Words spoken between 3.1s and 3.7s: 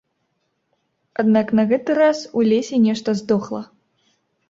здохла.